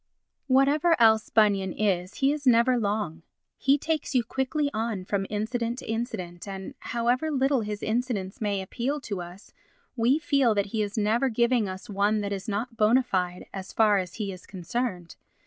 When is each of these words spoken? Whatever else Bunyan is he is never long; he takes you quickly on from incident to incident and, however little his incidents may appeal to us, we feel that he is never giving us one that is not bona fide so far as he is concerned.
Whatever 0.47 0.99
else 0.99 1.29
Bunyan 1.29 1.71
is 1.73 2.15
he 2.15 2.33
is 2.33 2.47
never 2.47 2.75
long; 2.75 3.21
he 3.59 3.77
takes 3.77 4.15
you 4.15 4.23
quickly 4.23 4.71
on 4.73 5.05
from 5.05 5.27
incident 5.29 5.77
to 5.77 5.85
incident 5.85 6.47
and, 6.47 6.73
however 6.79 7.29
little 7.29 7.61
his 7.61 7.83
incidents 7.83 8.41
may 8.41 8.63
appeal 8.63 8.99
to 9.01 9.21
us, 9.21 9.53
we 9.95 10.17
feel 10.17 10.55
that 10.55 10.65
he 10.73 10.81
is 10.81 10.97
never 10.97 11.29
giving 11.29 11.69
us 11.69 11.87
one 11.87 12.21
that 12.21 12.33
is 12.33 12.49
not 12.49 12.77
bona 12.77 13.03
fide 13.03 13.45
so 13.61 13.75
far 13.75 13.99
as 13.99 14.15
he 14.15 14.31
is 14.31 14.47
concerned. 14.47 15.17